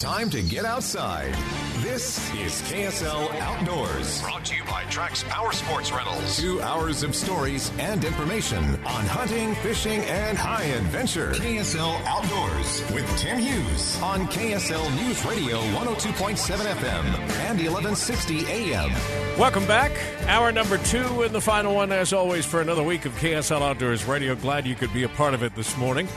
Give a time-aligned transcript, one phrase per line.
[0.00, 1.34] Time to get outside.
[1.82, 4.22] This is KSL Outdoors.
[4.22, 6.38] Brought to you by Trax Power Sports Rentals.
[6.38, 11.32] Two hours of stories and information on hunting, fishing, and high adventure.
[11.32, 17.04] KSL Outdoors with Tim Hughes on KSL News Radio 102.7 FM
[17.40, 18.90] and 1160 AM.
[19.38, 19.92] Welcome back.
[20.28, 24.06] Hour number two and the final one, as always, for another week of KSL Outdoors
[24.06, 24.34] Radio.
[24.34, 26.08] Glad you could be a part of it this morning.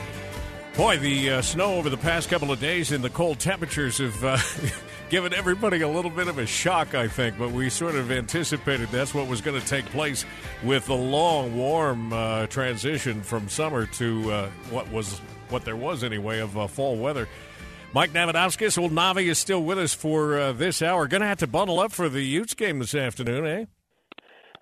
[0.76, 4.24] Boy, the uh, snow over the past couple of days and the cold temperatures have
[4.24, 4.38] uh,
[5.08, 7.38] given everybody a little bit of a shock, I think.
[7.38, 10.24] But we sort of anticipated that's what was going to take place
[10.64, 16.02] with the long, warm uh, transition from summer to uh, what was what there was
[16.02, 17.28] anyway of uh, fall weather.
[17.92, 21.06] Mike Navadauskas, old Navi, is still with us for uh, this hour.
[21.06, 23.64] Going to have to bundle up for the Utes game this afternoon, eh?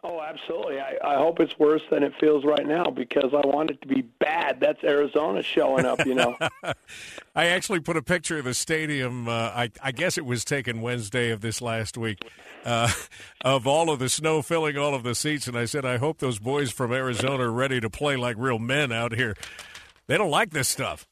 [0.05, 0.81] Oh, absolutely.
[0.81, 3.87] I, I hope it's worse than it feels right now because I want it to
[3.87, 4.59] be bad.
[4.59, 6.37] That's Arizona showing up, you know.
[7.37, 9.29] I actually put a picture of the stadium.
[9.29, 12.19] Uh, I, I guess it was taken Wednesday of this last week.
[12.65, 12.91] Uh,
[13.45, 16.19] of all of the snow filling all of the seats, and I said, I hope
[16.19, 19.37] those boys from Arizona are ready to play like real men out here.
[20.09, 21.07] They don't like this stuff.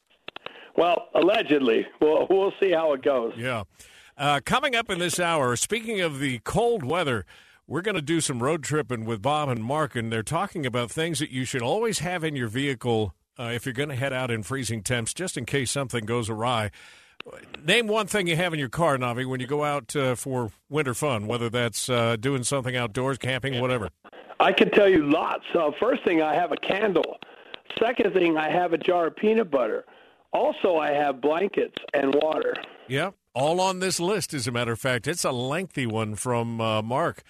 [0.75, 1.87] Well, allegedly.
[2.01, 3.33] We'll, we'll see how it goes.
[3.37, 3.63] Yeah.
[4.17, 7.25] Uh, coming up in this hour, speaking of the cold weather,
[7.71, 10.91] we're going to do some road tripping with Bob and Mark, and they're talking about
[10.91, 14.11] things that you should always have in your vehicle uh, if you're going to head
[14.11, 16.69] out in freezing temps, just in case something goes awry.
[17.63, 20.51] Name one thing you have in your car, Navi, when you go out uh, for
[20.69, 23.87] winter fun, whether that's uh, doing something outdoors, camping, whatever.
[24.41, 25.45] I can tell you lots.
[25.57, 27.19] Uh, first thing, I have a candle.
[27.79, 29.85] Second thing, I have a jar of peanut butter.
[30.33, 32.53] Also, I have blankets and water.
[32.89, 35.07] Yeah, all on this list, as a matter of fact.
[35.07, 37.23] It's a lengthy one from uh, Mark.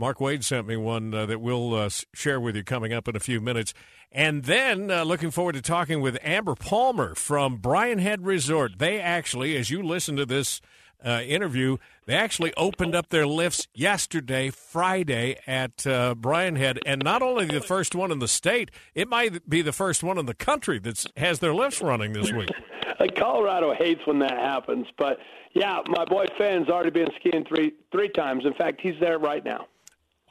[0.00, 3.14] Mark Wade sent me one uh, that we'll uh, share with you coming up in
[3.14, 3.74] a few minutes.
[4.10, 8.78] And then uh, looking forward to talking with Amber Palmer from Brian Head Resort.
[8.78, 10.62] They actually, as you listen to this
[11.04, 16.78] uh, interview, they actually opened up their lifts yesterday, Friday, at uh, Brian Head.
[16.86, 20.16] And not only the first one in the state, it might be the first one
[20.16, 22.48] in the country that has their lifts running this week.
[23.18, 25.18] Colorado hates when that happens, but
[25.52, 28.46] yeah, my boy Finn's already been skiing three three times.
[28.46, 29.66] In fact, he's there right now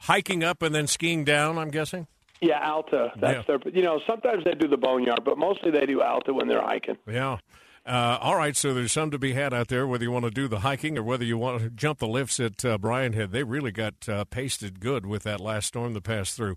[0.00, 1.58] hiking up and then skiing down.
[1.58, 2.06] I'm guessing.
[2.40, 3.12] Yeah, Alta.
[3.20, 3.58] That's yeah.
[3.58, 3.72] their.
[3.72, 6.96] You know, sometimes they do the boneyard, but mostly they do Alta when they're hiking.
[7.06, 7.38] Yeah.
[7.86, 10.30] Uh, all right, so there's some to be had out there, whether you want to
[10.30, 13.32] do the hiking or whether you want to jump the lifts at uh, Brian Head.
[13.32, 16.56] They really got uh, pasted good with that last storm that passed through.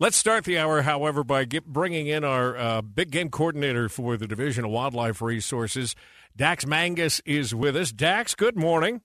[0.00, 4.16] Let's start the hour, however, by get, bringing in our uh, big game coordinator for
[4.16, 5.94] the Division of Wildlife Resources.
[6.36, 7.92] Dax Mangus is with us.
[7.92, 9.00] Dax, good morning.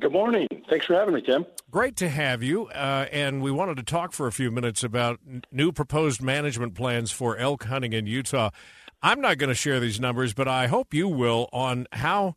[0.00, 0.48] Good morning.
[0.70, 1.44] Thanks for having me, Tim.
[1.70, 2.68] Great to have you.
[2.68, 6.74] Uh, and we wanted to talk for a few minutes about n- new proposed management
[6.74, 8.48] plans for elk hunting in Utah.
[9.02, 12.34] I'm not going to share these numbers, but I hope you will on how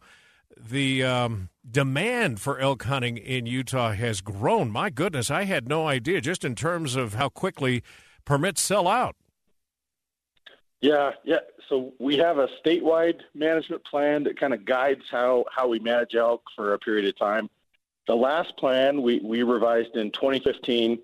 [0.58, 4.70] the um, demand for elk hunting in Utah has grown.
[4.70, 7.82] My goodness, I had no idea just in terms of how quickly
[8.26, 9.16] permits sell out.
[10.82, 11.40] Yeah, yeah.
[11.70, 16.14] So we have a statewide management plan that kind of guides how, how we manage
[16.14, 17.50] elk for a period of time.
[18.08, 21.00] The last plan we, we revised in 2015,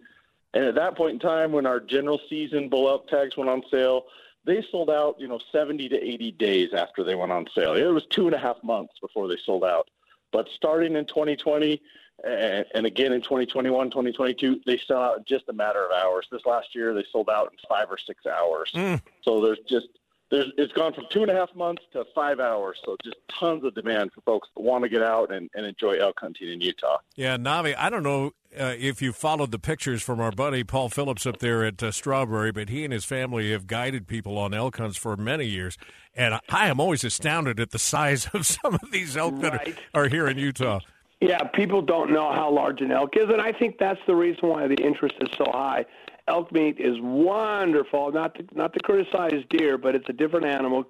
[0.53, 3.63] and at that point in time, when our general season bull elk tags went on
[3.71, 4.05] sale,
[4.45, 7.75] they sold out, you know, 70 to 80 days after they went on sale.
[7.75, 9.89] It was two and a half months before they sold out.
[10.31, 11.81] But starting in 2020
[12.23, 16.27] and, and again in 2021, 2022, they sell out in just a matter of hours.
[16.31, 18.71] This last year, they sold out in five or six hours.
[18.73, 19.01] Mm.
[19.21, 19.87] So there's just
[20.31, 22.77] there's, it's gone from two and a half months to five hours.
[22.85, 25.93] So just tons of demand for folks that want to get out and, and enjoy
[25.93, 26.97] elk hunting in Utah.
[27.15, 30.89] Yeah, Navi, I don't know uh, if you followed the pictures from our buddy Paul
[30.89, 34.53] Phillips up there at uh, Strawberry, but he and his family have guided people on
[34.53, 35.77] elk hunts for many years.
[36.13, 39.41] And I am always astounded at the size of some of these elk right.
[39.41, 40.79] that are, are here in Utah.
[41.21, 44.47] Yeah, people don't know how large an elk is, and I think that's the reason
[44.47, 45.85] why the interest is so high
[46.29, 48.11] elk meat is wonderful.
[48.11, 50.85] Not to, not to criticize deer, but it's a different animal,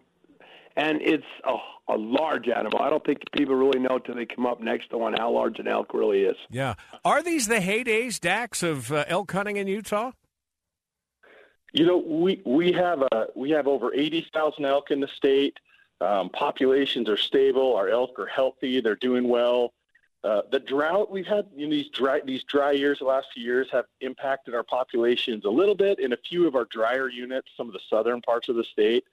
[0.75, 1.55] and it's a,
[1.93, 2.79] a large animal.
[2.79, 5.57] I don't think people really know till they come up next to one how large
[5.59, 6.35] an elk really is.
[6.51, 10.11] Yeah, are these the heydays, Dax, of uh, elk hunting in Utah?
[11.73, 15.57] You know, we we have a we have over eighty thousand elk in the state.
[16.01, 17.75] Um, populations are stable.
[17.75, 18.79] Our elk are healthy.
[18.79, 19.73] They're doing well.
[20.23, 23.67] Uh, the drought we've had in these dry these dry years, the last few years,
[23.71, 27.67] have impacted our populations a little bit in a few of our drier units, some
[27.67, 29.05] of the southern parts of the state.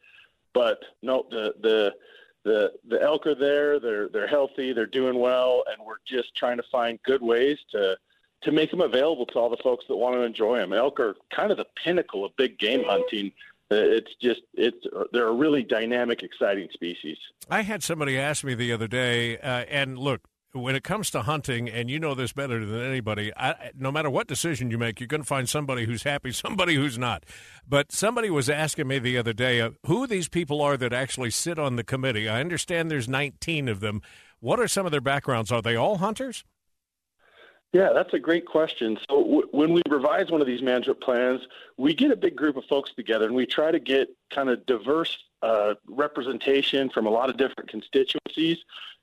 [0.53, 1.95] But no, the the
[2.43, 3.79] the the elk are there.
[3.79, 4.73] They're they're healthy.
[4.73, 7.97] They're doing well, and we're just trying to find good ways to
[8.43, 10.73] to make them available to all the folks that want to enjoy them.
[10.73, 13.33] Elk are kind of the pinnacle of big game hunting.
[13.71, 17.19] Uh, it's just it's they're a really dynamic, exciting species.
[17.51, 21.23] I had somebody ask me the other day, uh, and look, when it comes to
[21.23, 25.01] hunting, and you know this better than anybody, I, no matter what decision you make,
[25.01, 27.25] you're going to find somebody who's happy, somebody who's not.
[27.69, 31.31] But somebody was asking me the other day uh, who these people are that actually
[31.31, 32.29] sit on the committee.
[32.29, 34.03] I understand there's 19 of them.
[34.41, 35.51] What are some of their backgrounds?
[35.51, 36.45] Are they all hunters?
[37.73, 38.97] Yeah, that's a great question.
[39.11, 41.43] So w- when we revise one of these management plans,
[41.77, 44.65] we get a big group of folks together and we try to get kind of
[44.67, 48.59] diverse uh, representation from a lot of different constituencies.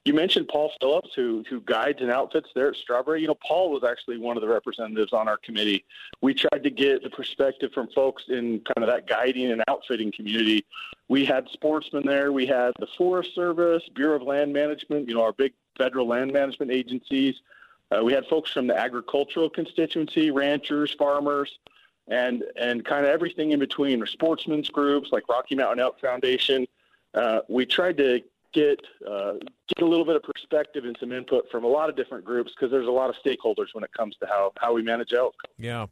[0.05, 3.21] You mentioned Paul Phillips, who who guides and outfits there at Strawberry.
[3.21, 5.85] You know, Paul was actually one of the representatives on our committee.
[6.21, 10.11] We tried to get the perspective from folks in kind of that guiding and outfitting
[10.11, 10.65] community.
[11.07, 12.33] We had sportsmen there.
[12.33, 15.07] We had the Forest Service, Bureau of Land Management.
[15.07, 17.41] You know, our big federal land management agencies.
[17.89, 21.59] Uh, we had folks from the agricultural constituency, ranchers, farmers
[22.07, 26.67] and and kind of everything in between, or sportsmen's groups like Rocky Mountain Elk Foundation.
[27.13, 28.21] Uh, we tried to
[28.53, 28.79] get
[29.09, 29.33] uh,
[29.67, 32.51] get a little bit of perspective and some input from a lot of different groups
[32.55, 35.35] because there's a lot of stakeholders when it comes to how how we manage elk.
[35.57, 35.87] Yeah.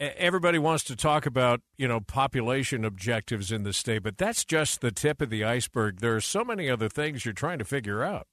[0.00, 4.80] Everybody wants to talk about, you know, population objectives in the state, but that's just
[4.80, 6.00] the tip of the iceberg.
[6.00, 8.26] There are so many other things you're trying to figure out.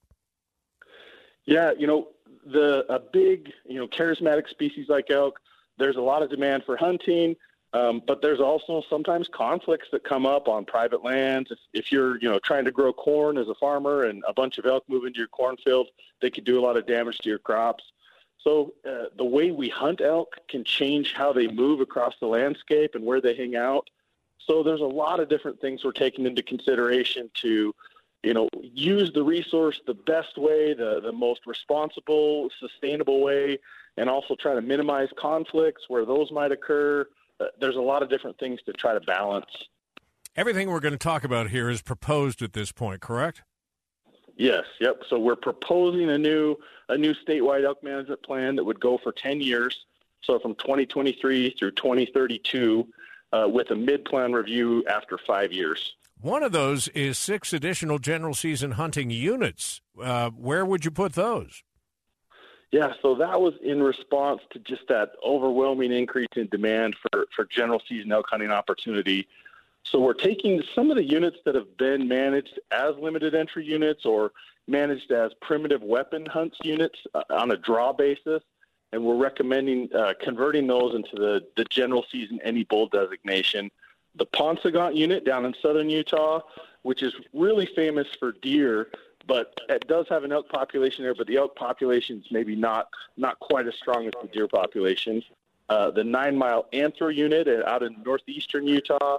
[1.45, 2.07] Yeah, you know,
[2.45, 5.39] the a big, you know, charismatic species like elk
[5.79, 7.35] there's a lot of demand for hunting,
[7.73, 11.51] um, but there's also sometimes conflicts that come up on private lands.
[11.51, 14.57] If, if you're, you know, trying to grow corn as a farmer and a bunch
[14.57, 15.87] of elk move into your cornfield,
[16.21, 17.83] they could do a lot of damage to your crops.
[18.41, 22.95] So uh, the way we hunt elk can change how they move across the landscape
[22.95, 23.89] and where they hang out.
[24.47, 27.75] So there's a lot of different things we're taking into consideration to,
[28.23, 33.59] you know, use the resource the best way, the the most responsible, sustainable way,
[33.97, 37.07] and also try to minimize conflicts where those might occur.
[37.39, 39.45] Uh, there's a lot of different things to try to balance.
[40.35, 43.41] Everything we're going to talk about here is proposed at this point, correct?
[44.35, 45.01] Yes, yep.
[45.09, 46.55] So we're proposing a new
[46.87, 49.85] a new statewide elk management plan that would go for 10 years,
[50.21, 52.87] so from 2023 through 2032,
[53.31, 55.93] uh, with a mid-plan review after five years.
[56.21, 59.81] One of those is six additional general season hunting units.
[60.01, 61.63] Uh, where would you put those?
[62.71, 67.45] Yeah, so that was in response to just that overwhelming increase in demand for, for
[67.45, 69.27] general season elk hunting opportunity.
[69.83, 74.05] So we're taking some of the units that have been managed as limited entry units
[74.05, 74.33] or
[74.67, 78.43] managed as primitive weapon hunts units uh, on a draw basis,
[78.91, 83.71] and we're recommending uh, converting those into the, the general season any bull designation.
[84.15, 86.41] The Paunsaugunt unit down in southern Utah,
[86.83, 88.89] which is really famous for deer,
[89.27, 91.15] but it does have an elk population there.
[91.15, 95.23] But the elk population is maybe not not quite as strong as the deer population.
[95.69, 99.17] Uh, the Nine Mile Anthro unit out in northeastern Utah.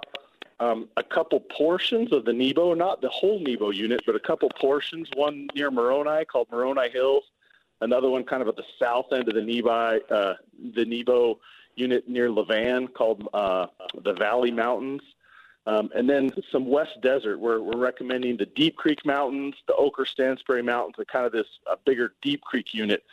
[0.59, 4.49] Um, a couple portions of the Nebo, not the whole Nebo unit, but a couple
[4.59, 5.09] portions.
[5.15, 7.23] One near Moroni called Moroni Hills.
[7.79, 10.35] Another one kind of at the south end of the Nebo, uh,
[10.75, 11.39] the Nebo
[11.75, 13.67] unit near Levan called uh,
[14.03, 15.01] the Valley Mountains.
[15.67, 20.07] Um, and then some West Desert, where we're recommending the Deep Creek Mountains, the Oquirrh
[20.07, 23.03] Stansbury Mountains, and kind of this uh, bigger Deep Creek unit.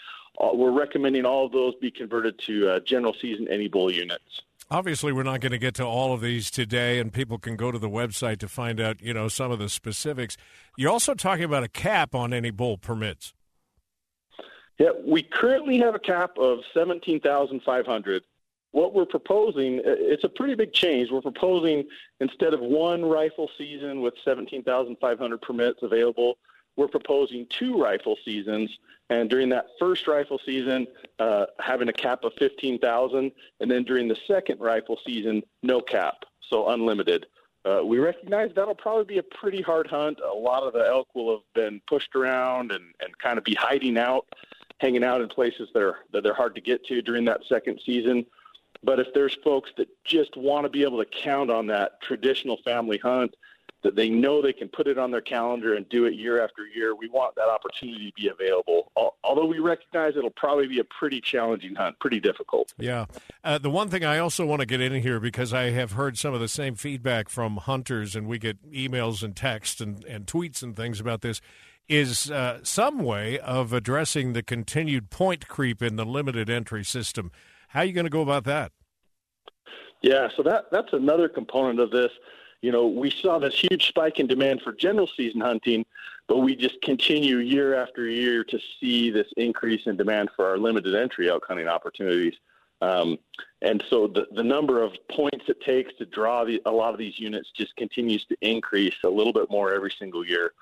[0.40, 4.42] Uh, we're recommending all of those be converted to uh, general season any bull units.
[4.70, 7.70] Obviously, we're not going to get to all of these today, and people can go
[7.70, 10.36] to the website to find out, you know, some of the specifics.
[10.76, 13.32] You're also talking about a cap on any bull permits.
[14.78, 18.22] Yeah, we currently have a cap of seventeen thousand five hundred
[18.78, 21.10] what we're proposing, it's a pretty big change.
[21.10, 21.84] We're proposing
[22.20, 26.38] instead of one rifle season with 17,500 permits available,
[26.76, 28.70] we're proposing two rifle seasons.
[29.10, 30.86] And during that first rifle season,
[31.18, 36.24] uh, having a cap of 15,000, and then during the second rifle season, no cap,
[36.48, 37.26] so unlimited.
[37.64, 40.20] Uh, we recognize that'll probably be a pretty hard hunt.
[40.20, 43.54] A lot of the elk will have been pushed around and, and kind of be
[43.54, 44.26] hiding out,
[44.78, 47.80] hanging out in places that are that they're hard to get to during that second
[47.84, 48.24] season.
[48.82, 52.58] But if there's folks that just want to be able to count on that traditional
[52.64, 53.34] family hunt,
[53.82, 56.66] that they know they can put it on their calendar and do it year after
[56.66, 58.90] year, we want that opportunity to be available.
[59.22, 62.74] Although we recognize it'll probably be a pretty challenging hunt, pretty difficult.
[62.76, 63.06] Yeah.
[63.44, 66.18] Uh, the one thing I also want to get in here because I have heard
[66.18, 70.26] some of the same feedback from hunters, and we get emails and texts and, and
[70.26, 71.40] tweets and things about this
[71.88, 77.30] is uh, some way of addressing the continued point creep in the limited entry system.
[77.68, 78.72] How are you going to go about that?
[80.02, 82.12] Yeah, so that that's another component of this.
[82.62, 85.84] You know, we saw this huge spike in demand for general season hunting,
[86.26, 90.58] but we just continue year after year to see this increase in demand for our
[90.58, 92.34] limited entry elk hunting opportunities.
[92.80, 93.18] Um,
[93.62, 96.98] and so the, the number of points it takes to draw the, a lot of
[96.98, 100.52] these units just continues to increase a little bit more every single year.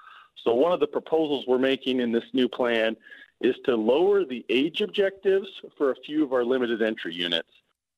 [0.43, 2.97] So one of the proposals we're making in this new plan
[3.41, 7.49] is to lower the age objectives for a few of our limited entry units.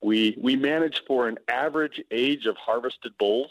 [0.03, 3.51] We, we manage for an average age of harvested bulls.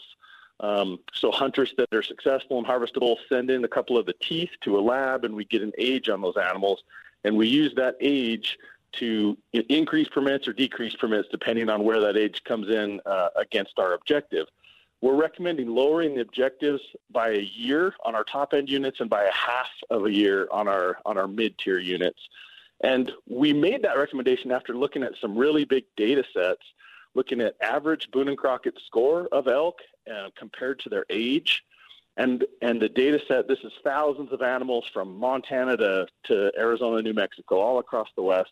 [0.60, 4.14] Um, so hunters that are successful in harvested bulls send in a couple of the
[4.14, 6.82] teeth to a lab and we get an age on those animals.
[7.24, 8.58] And we use that age
[8.92, 13.78] to increase permits or decrease permits depending on where that age comes in uh, against
[13.78, 14.46] our objective.
[15.00, 19.24] We're recommending lowering the objectives by a year on our top end units and by
[19.24, 22.18] a half of a year on our on our mid tier units.
[22.80, 26.62] And we made that recommendation after looking at some really big data sets,
[27.14, 29.80] looking at average Boone and Crockett score of elk
[30.12, 31.64] uh, compared to their age.
[32.16, 37.00] And, and the data set, this is thousands of animals from Montana to, to Arizona,
[37.00, 38.50] New Mexico, all across the West.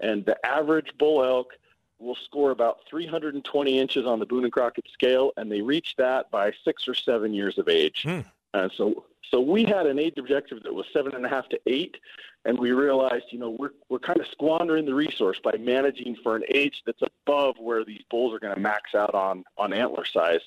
[0.00, 1.52] And the average bull elk
[2.00, 6.30] will score about 320 inches on the Boone and Crockett scale, and they reach that
[6.30, 8.02] by six or seven years of age.
[8.02, 8.20] Hmm.
[8.54, 11.60] And so, so we had an age objective that was seven and a half to
[11.66, 11.96] eight,
[12.44, 16.36] and we realized, you know, we're we're kind of squandering the resource by managing for
[16.36, 20.04] an age that's above where these bulls are going to max out on on antler
[20.04, 20.40] size.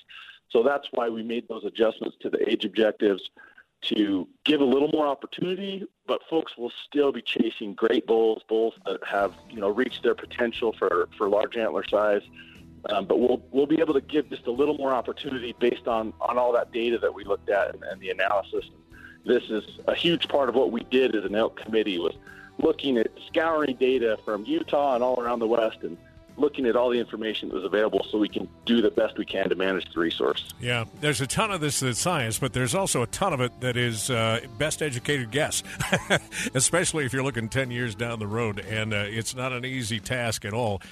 [0.50, 3.30] So that's why we made those adjustments to the age objectives
[3.88, 8.74] to give a little more opportunity, but folks will still be chasing great bulls, bulls
[8.86, 12.22] that have you know reached their potential for, for large antler size.
[12.90, 16.12] Um, but we'll we'll be able to give just a little more opportunity based on
[16.20, 18.64] on all that data that we looked at and, and the analysis.
[19.24, 22.14] This is a huge part of what we did as an elk committee was
[22.58, 25.96] looking at scouring data from Utah and all around the West and
[26.36, 29.24] looking at all the information that was available so we can do the best we
[29.24, 30.52] can to manage the resource.
[30.60, 33.60] Yeah, there's a ton of this that's science, but there's also a ton of it
[33.60, 35.62] that is uh, best educated guess,
[36.54, 40.00] especially if you're looking 10 years down the road, and uh, it's not an easy
[40.00, 40.82] task at all.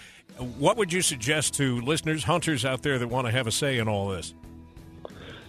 [0.58, 3.78] What would you suggest to listeners, hunters out there that want to have a say
[3.78, 4.34] in all this?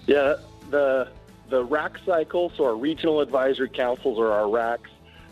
[0.06, 0.36] Yeah,
[0.70, 1.10] the
[1.50, 4.90] the RAC cycle, so our regional advisory councils or our RACs,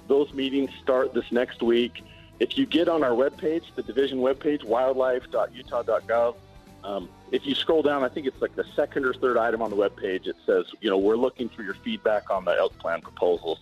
[0.08, 2.04] those meetings start this next week
[2.42, 6.36] if you get on our webpage, the division webpage, wildlife.utah.gov,
[6.84, 9.70] um, if you scroll down, I think it's like the second or third item on
[9.70, 10.26] the webpage.
[10.26, 13.60] It says, you know, we're looking for your feedback on the elk plan proposals.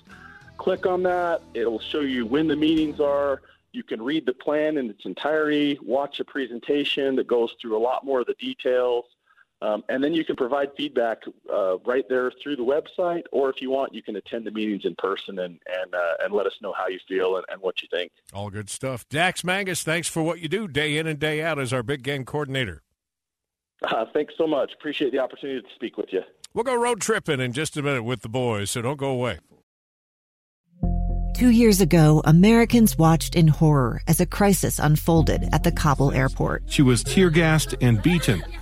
[0.56, 1.42] Click on that.
[1.54, 3.42] It'll show you when the meetings are.
[3.74, 7.84] You can read the plan in its entirety, watch a presentation that goes through a
[7.84, 9.04] lot more of the details.
[9.62, 13.62] Um, and then you can provide feedback uh, right there through the website, or if
[13.62, 16.54] you want, you can attend the meetings in person and and uh, and let us
[16.62, 18.12] know how you feel and, and, what you think.
[18.34, 19.08] All good stuff.
[19.10, 22.04] Dax Mangus, thanks for what you do day in and day out as our big
[22.04, 22.84] game coordinator.
[23.84, 24.72] Uh, thanks so much.
[24.74, 26.22] Appreciate the opportunity to speak with you.
[26.54, 29.40] We'll go road tripping in just a minute with the boys, so don't go away.
[31.34, 36.64] Two years ago, Americans watched in horror as a crisis unfolded at the Kabul airport.
[36.68, 38.44] She was tear gassed and beaten.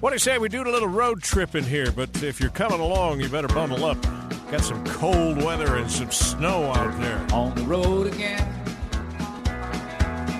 [0.00, 1.90] What do you say we do a little road trip in here?
[1.90, 4.00] But if you're coming along, you better bundle up.
[4.48, 7.26] Got some cold weather and some snow out there.
[7.32, 8.38] On the road again.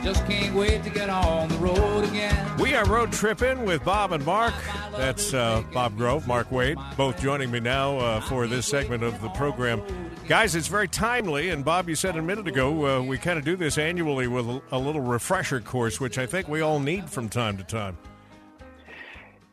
[0.04, 2.56] Just can't wait to get on the road again.
[2.58, 4.54] We are road tripping with Bob and Mark.
[4.92, 9.20] That's uh, Bob Grove, Mark Wade, both joining me now uh, for this segment of
[9.20, 9.82] the program.
[10.28, 13.44] Guys, it's very timely, and Bob, you said a minute ago, uh, we kind of
[13.44, 17.10] do this annually with a, a little refresher course, which I think we all need
[17.10, 17.98] from time to time.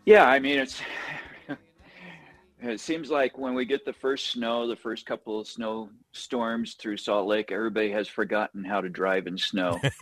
[0.05, 0.81] Yeah, I mean, it's
[2.61, 6.75] it seems like when we get the first snow, the first couple of snow storms
[6.75, 9.79] through Salt Lake, everybody has forgotten how to drive in snow.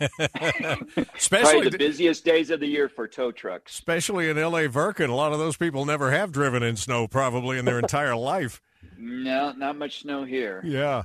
[1.16, 3.72] Especially Probably the busiest days of the year for tow trucks.
[3.72, 7.58] Especially in La Verkin, a lot of those people never have driven in snow probably
[7.58, 8.60] in their entire life.
[8.98, 10.60] No, not much snow here.
[10.64, 11.04] Yeah,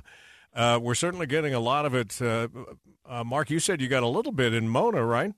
[0.54, 2.20] uh, we're certainly getting a lot of it.
[2.20, 2.48] Uh,
[3.08, 5.32] uh, Mark, you said you got a little bit in Mona, right?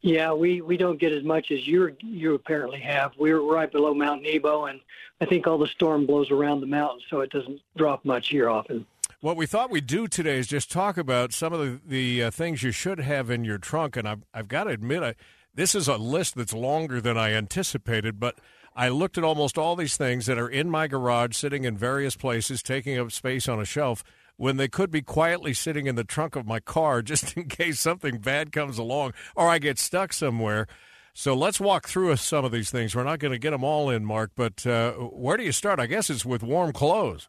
[0.00, 3.12] Yeah, we, we don't get as much as you you apparently have.
[3.18, 4.80] We're right below Mount Nebo, and
[5.20, 8.48] I think all the storm blows around the mountain, so it doesn't drop much here
[8.48, 8.86] often.
[9.20, 12.30] What we thought we'd do today is just talk about some of the, the uh,
[12.30, 13.96] things you should have in your trunk.
[13.96, 15.14] And I've, I've got to admit, I,
[15.52, 18.38] this is a list that's longer than I anticipated, but
[18.76, 22.14] I looked at almost all these things that are in my garage, sitting in various
[22.14, 24.04] places, taking up space on a shelf
[24.38, 27.78] when they could be quietly sitting in the trunk of my car just in case
[27.78, 30.66] something bad comes along or I get stuck somewhere.
[31.12, 32.94] So let's walk through some of these things.
[32.94, 35.80] We're not going to get them all in, Mark, but uh, where do you start?
[35.80, 37.28] I guess it's with warm clothes.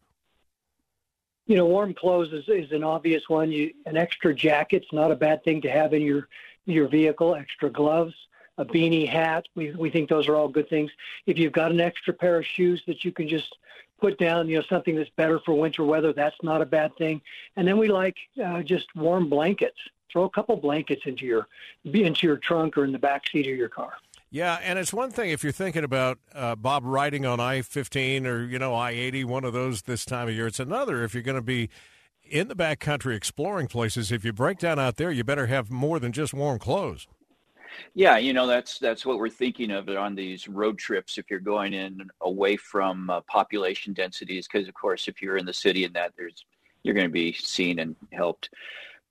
[1.48, 3.52] You know, warm clothes is, is an obvious one.
[3.52, 6.28] You, an extra jacket's not a bad thing to have in your
[6.66, 7.34] your vehicle.
[7.34, 8.14] Extra gloves,
[8.60, 9.48] a beanie, hat.
[9.56, 10.92] We we think those are all good things.
[11.26, 13.58] If you've got an extra pair of shoes that you can just
[14.00, 16.14] put down, you know, something that's better for winter weather.
[16.14, 17.22] That's not a bad thing.
[17.56, 19.78] And then we like uh, just warm blankets.
[20.12, 21.48] Throw a couple blankets into your
[21.92, 23.94] be into your trunk or in the back seat of your car.
[24.32, 28.44] Yeah, and it's one thing if you're thinking about uh, Bob riding on I-15 or
[28.44, 30.48] you know I-80, one of those this time of year.
[30.48, 31.70] It's another if you're going to be
[32.24, 34.12] in the back country exploring places.
[34.12, 37.08] If you break down out there, you better have more than just warm clothes.
[37.94, 41.18] Yeah, you know that's that's what we're thinking of on these road trips.
[41.18, 45.46] If you're going in away from uh, population densities, because of course, if you're in
[45.46, 46.46] the city and that, there's
[46.84, 48.50] you're going to be seen and helped.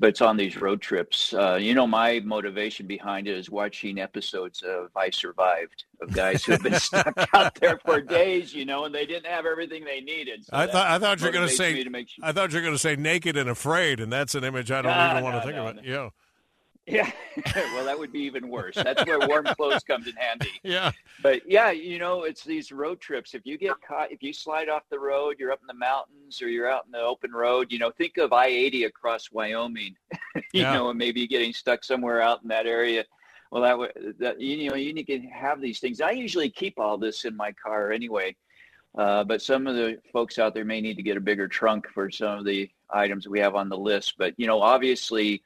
[0.01, 1.35] But it's on these road trips.
[1.35, 6.45] Uh, you know, my motivation behind it is watching episodes of I Survived of guys
[6.45, 10.01] who've been stuck out there for days, you know, and they didn't have everything they
[10.01, 10.45] needed.
[10.45, 11.93] So I thought I thought you were going to say sure.
[12.23, 14.83] I thought you were going to say naked and afraid, and that's an image I
[14.83, 15.85] don't No, even want no, to think no, about.
[15.85, 16.09] Yeah.
[16.91, 17.11] Yeah,
[17.75, 18.75] well, that would be even worse.
[18.75, 20.51] That's where warm clothes comes in handy.
[20.63, 20.93] Yeah.
[21.23, 23.35] But yeah, you know, it's these road trips.
[23.35, 26.41] If you get caught, if you slide off the road, you're up in the mountains
[26.41, 27.71] or you're out in the open road.
[27.71, 29.97] You know, think of I-80 across Wyoming.
[30.35, 30.73] you Yeah.
[30.75, 33.05] know, and maybe getting stuck somewhere out in that area.
[33.51, 36.01] Well, that would that you know you need to have these things.
[36.01, 38.37] I usually keep all this in my car anyway.
[38.97, 41.87] Uh, but some of the folks out there may need to get a bigger trunk
[41.93, 44.15] for some of the items we have on the list.
[44.19, 45.43] But you know, obviously,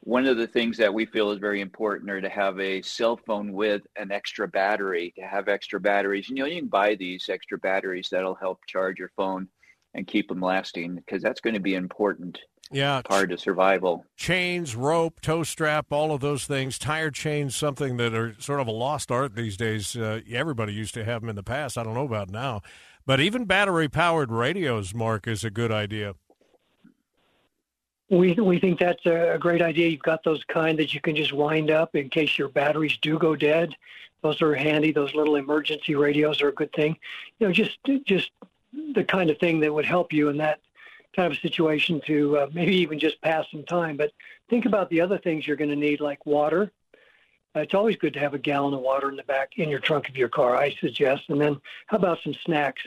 [0.00, 3.18] one of the things that we feel is very important are to have a cell
[3.26, 6.28] phone with an extra battery, to have extra batteries.
[6.28, 9.48] You know, you can buy these extra batteries that'll help charge your phone
[9.94, 12.38] and keep them lasting because that's going to be important
[12.70, 13.02] Yeah.
[13.02, 14.04] part of survival.
[14.16, 16.78] Chains, rope, tow strap, all of those things.
[16.78, 19.96] Tire chains, something that are sort of a lost art these days.
[19.96, 21.76] Uh, everybody used to have them in the past.
[21.76, 22.62] I don't know about now.
[23.04, 26.14] But even battery powered radios, Mark, is a good idea.
[28.10, 29.88] We we think that's a great idea.
[29.88, 33.18] You've got those kind that you can just wind up in case your batteries do
[33.18, 33.74] go dead.
[34.22, 34.92] Those are handy.
[34.92, 36.96] Those little emergency radios are a good thing.
[37.38, 38.30] You know, just just
[38.94, 40.60] the kind of thing that would help you in that
[41.14, 43.96] kind of situation to uh, maybe even just pass some time.
[43.96, 44.12] But
[44.48, 46.72] think about the other things you're going to need, like water.
[47.54, 49.80] Uh, it's always good to have a gallon of water in the back in your
[49.80, 50.56] trunk of your car.
[50.56, 51.24] I suggest.
[51.28, 52.82] And then how about some snacks?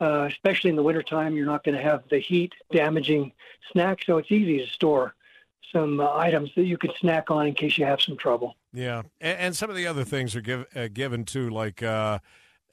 [0.00, 3.32] Uh, especially in the wintertime, you're not going to have the heat damaging
[3.70, 5.14] snacks, so it's easy to store
[5.72, 8.56] some uh, items that you could snack on in case you have some trouble.
[8.72, 12.18] Yeah, and, and some of the other things are give, uh, given too, like uh,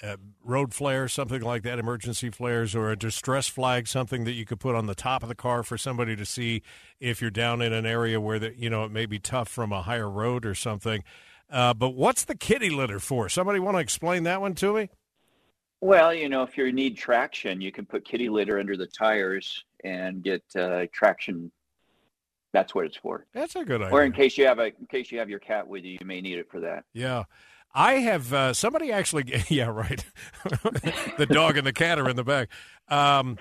[0.02, 4.46] uh, road flares, something like that, emergency flares, or a distress flag, something that you
[4.46, 6.62] could put on the top of the car for somebody to see
[7.00, 9.72] if you're down in an area where the, you know it may be tough from
[9.72, 11.04] a higher road or something.
[11.52, 13.28] Uh, but what's the kitty litter for?
[13.28, 14.90] Somebody want to explain that one to me?
[15.82, 19.66] Well, you know, if you need traction, you can put kitty litter under the tires
[19.84, 21.52] and get uh, traction.
[22.54, 23.26] That's what it's for.
[23.34, 23.94] That's a good idea.
[23.94, 26.06] Or in case you have a in case you have your cat with you, you
[26.06, 26.84] may need it for that.
[26.94, 27.24] Yeah.
[27.74, 30.04] I have uh, somebody actually, yeah, right.
[31.18, 32.50] the dog and the cat are in the back.
[32.90, 33.38] Um,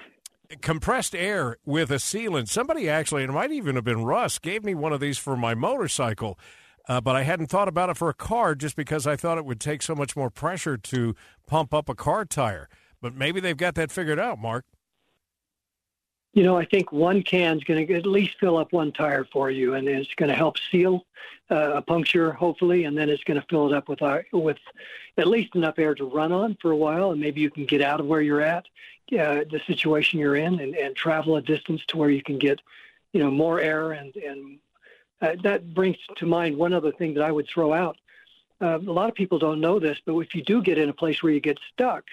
[0.62, 2.48] compressed air with a sealant.
[2.48, 5.54] Somebody actually, it might even have been Russ, gave me one of these for my
[5.54, 6.38] motorcycle.
[6.88, 9.44] Uh, but I hadn't thought about it for a car just because I thought it
[9.44, 11.14] would take so much more pressure to
[11.46, 12.68] pump up a car tire.
[13.00, 14.64] But maybe they've got that figured out, Mark.
[16.32, 19.50] You know, I think one can's going to at least fill up one tire for
[19.50, 21.04] you, and it's going to help seal
[21.50, 24.58] uh, a puncture, hopefully, and then it's going to fill it up with uh, with
[25.16, 27.82] at least enough air to run on for a while, and maybe you can get
[27.82, 28.66] out of where you're at,
[29.12, 32.60] uh, the situation you're in, and, and travel a distance to where you can get,
[33.12, 34.60] you know, more air, and and
[35.20, 37.96] uh, that brings to mind one other thing that I would throw out.
[38.60, 40.92] Uh, a lot of people don't know this, but if you do get in a
[40.92, 42.04] place where you get stuck,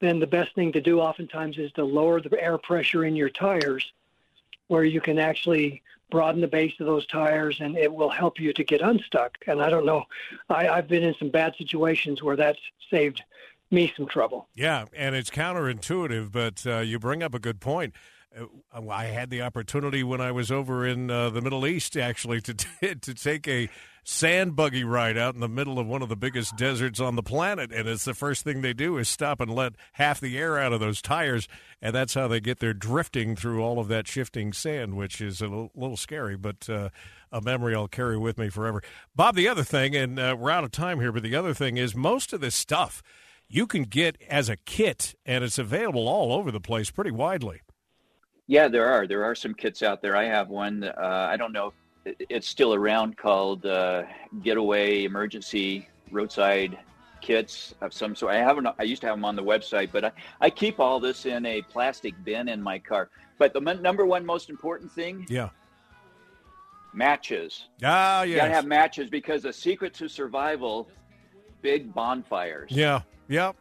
[0.00, 3.30] then the best thing to do oftentimes is to lower the air pressure in your
[3.30, 3.92] tires
[4.68, 8.52] where you can actually broaden the base of those tires and it will help you
[8.52, 9.38] to get unstuck.
[9.46, 10.04] And I don't know,
[10.48, 13.22] I, I've been in some bad situations where that's saved
[13.70, 14.48] me some trouble.
[14.54, 17.94] Yeah, and it's counterintuitive, but uh, you bring up a good point.
[18.36, 22.40] Uh, I had the opportunity when I was over in uh, the Middle East actually
[22.42, 23.68] to t- to take a
[24.04, 27.22] sand buggy ride out in the middle of one of the biggest deserts on the
[27.22, 30.58] planet, and it's the first thing they do is stop and let half the air
[30.58, 31.46] out of those tires,
[31.80, 35.40] and that's how they get their drifting through all of that shifting sand, which is
[35.40, 36.88] a little, little scary, but uh,
[37.30, 38.82] a memory I'll carry with me forever.
[39.14, 41.76] Bob, the other thing, and uh, we're out of time here, but the other thing
[41.76, 43.02] is most of this stuff
[43.48, 47.60] you can get as a kit, and it's available all over the place pretty widely.
[48.52, 49.06] Yeah, there are.
[49.06, 50.14] There are some kits out there.
[50.14, 50.84] I have one.
[50.84, 51.72] Uh, I don't know
[52.04, 54.02] it's still around called uh,
[54.42, 56.78] Getaway Emergency Roadside
[57.22, 58.34] Kits of some sort.
[58.34, 58.66] I haven't.
[58.78, 60.12] I used to have them on the website, but I,
[60.42, 63.08] I keep all this in a plastic bin in my car.
[63.38, 65.48] But the m- number one most important thing, yeah,
[66.92, 67.68] matches.
[67.82, 68.28] Ah, yes.
[68.28, 70.90] You gotta have matches because the secret to survival,
[71.62, 72.70] big bonfires.
[72.70, 73.56] Yeah, yep.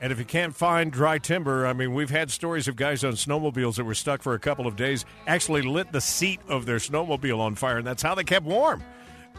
[0.00, 3.12] And if you can't find dry timber, I mean, we've had stories of guys on
[3.14, 6.76] snowmobiles that were stuck for a couple of days, actually lit the seat of their
[6.76, 8.82] snowmobile on fire, and that's how they kept warm.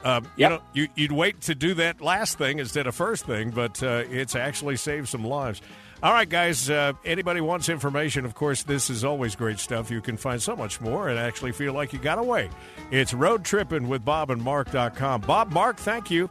[0.03, 0.61] Um, yep.
[0.75, 3.81] You know, you, would wait to do that last thing instead of first thing, but
[3.83, 5.61] uh, it's actually saved some lives.
[6.01, 6.69] All right, guys.
[6.69, 8.23] Uh, anybody wants information?
[8.23, 9.91] Of course, this is always great stuff.
[9.91, 12.49] You can find so much more and actually feel like you got away.
[12.89, 15.21] It's road tripping with Bob and Mark.com.
[15.21, 16.29] Bob, Mark, thank you.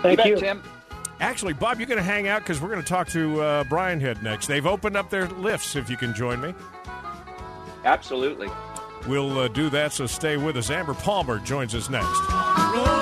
[0.00, 0.40] Thank you, you.
[0.40, 0.62] Tim.
[1.20, 4.00] Actually, Bob, you're going to hang out because we're going to talk to uh, Brian
[4.00, 4.46] Head next.
[4.48, 5.76] They've opened up their lifts.
[5.76, 6.54] If you can join me,
[7.84, 8.48] absolutely.
[9.06, 9.92] We'll uh, do that.
[9.92, 10.70] So stay with us.
[10.70, 13.01] Amber Palmer joins us next.